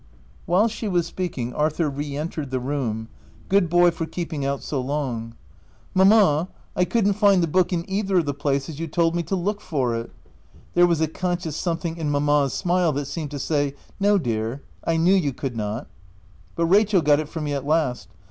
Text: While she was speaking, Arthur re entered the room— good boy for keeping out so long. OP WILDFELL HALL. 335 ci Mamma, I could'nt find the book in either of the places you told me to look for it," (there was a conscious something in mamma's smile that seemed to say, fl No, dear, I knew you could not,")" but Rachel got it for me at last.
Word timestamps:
While 0.47 0.67
she 0.67 0.87
was 0.87 1.05
speaking, 1.05 1.53
Arthur 1.53 1.87
re 1.87 2.17
entered 2.17 2.49
the 2.49 2.59
room— 2.59 3.07
good 3.49 3.69
boy 3.69 3.91
for 3.91 4.07
keeping 4.07 4.43
out 4.43 4.63
so 4.63 4.81
long. 4.81 5.35
OP 5.95 5.97
WILDFELL 5.97 6.17
HALL. 6.17 6.37
335 6.45 6.49
ci 6.49 6.49
Mamma, 6.49 6.49
I 6.75 6.85
could'nt 6.85 7.15
find 7.19 7.43
the 7.43 7.47
book 7.47 7.71
in 7.71 7.87
either 7.87 8.17
of 8.17 8.25
the 8.25 8.33
places 8.33 8.79
you 8.79 8.87
told 8.87 9.15
me 9.15 9.21
to 9.21 9.35
look 9.35 9.61
for 9.61 9.93
it," 9.95 10.09
(there 10.73 10.87
was 10.87 11.01
a 11.01 11.07
conscious 11.07 11.55
something 11.55 11.97
in 11.97 12.09
mamma's 12.09 12.51
smile 12.53 12.91
that 12.93 13.05
seemed 13.05 13.29
to 13.29 13.37
say, 13.37 13.73
fl 13.73 13.77
No, 13.99 14.17
dear, 14.17 14.63
I 14.83 14.97
knew 14.97 15.13
you 15.13 15.33
could 15.33 15.55
not,")" 15.55 15.87
but 16.55 16.65
Rachel 16.65 17.03
got 17.03 17.19
it 17.19 17.29
for 17.29 17.41
me 17.41 17.53
at 17.53 17.63
last. 17.67 18.07